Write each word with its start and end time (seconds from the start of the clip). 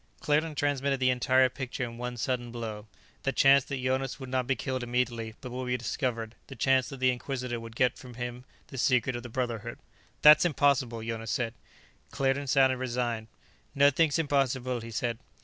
Claerten 0.19 0.55
transmitted 0.55 0.99
the 0.99 1.11
entire 1.11 1.47
picture 1.47 1.83
in 1.83 1.95
one 1.99 2.17
sudden 2.17 2.51
blow: 2.51 2.87
the 3.21 3.31
chance 3.31 3.63
that 3.65 3.83
Jonas 3.83 4.19
would 4.19 4.29
not 4.29 4.47
be 4.47 4.55
killed 4.55 4.81
immediately, 4.81 5.35
but 5.41 5.51
would 5.51 5.67
be 5.67 5.77
discovered; 5.77 6.33
the 6.47 6.55
chance 6.55 6.89
that 6.89 6.99
the 6.99 7.11
Inquisitor 7.11 7.59
would 7.59 7.75
get 7.75 7.99
from 7.99 8.15
him 8.15 8.43
the 8.69 8.79
secret 8.79 9.15
of 9.15 9.21
the 9.21 9.29
Brotherhood 9.29 9.77
"That's 10.23 10.43
impossible," 10.43 11.03
Jonas 11.03 11.29
said. 11.29 11.53
Claerten 12.09 12.47
sounded 12.47 12.77
resigned. 12.77 13.27
"Nothing's 13.75 14.17
impossible," 14.17 14.79
he 14.79 14.89
said. 14.89 15.19